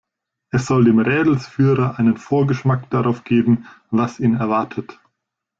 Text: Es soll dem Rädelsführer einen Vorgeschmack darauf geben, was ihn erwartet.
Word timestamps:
Es 0.49 0.65
soll 0.65 0.85
dem 0.85 0.97
Rädelsführer 0.97 1.99
einen 1.99 2.17
Vorgeschmack 2.17 2.89
darauf 2.89 3.23
geben, 3.23 3.67
was 3.91 4.19
ihn 4.19 4.33
erwartet. 4.33 4.99